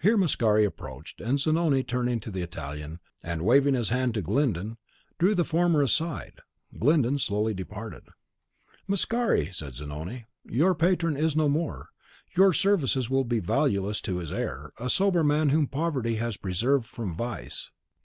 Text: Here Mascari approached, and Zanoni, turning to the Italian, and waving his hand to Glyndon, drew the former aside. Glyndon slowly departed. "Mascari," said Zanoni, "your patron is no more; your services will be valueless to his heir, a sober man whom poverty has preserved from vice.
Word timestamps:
Here 0.00 0.16
Mascari 0.16 0.64
approached, 0.64 1.20
and 1.20 1.40
Zanoni, 1.40 1.82
turning 1.82 2.20
to 2.20 2.30
the 2.30 2.40
Italian, 2.40 3.00
and 3.24 3.42
waving 3.42 3.74
his 3.74 3.88
hand 3.88 4.14
to 4.14 4.22
Glyndon, 4.22 4.76
drew 5.18 5.34
the 5.34 5.42
former 5.42 5.82
aside. 5.82 6.38
Glyndon 6.78 7.18
slowly 7.18 7.52
departed. 7.52 8.04
"Mascari," 8.88 9.52
said 9.52 9.74
Zanoni, 9.74 10.26
"your 10.44 10.76
patron 10.76 11.16
is 11.16 11.34
no 11.34 11.48
more; 11.48 11.88
your 12.36 12.52
services 12.52 13.10
will 13.10 13.24
be 13.24 13.40
valueless 13.40 14.00
to 14.02 14.18
his 14.18 14.30
heir, 14.30 14.72
a 14.78 14.88
sober 14.88 15.24
man 15.24 15.48
whom 15.48 15.66
poverty 15.66 16.14
has 16.14 16.36
preserved 16.36 16.86
from 16.86 17.16
vice. 17.16 17.72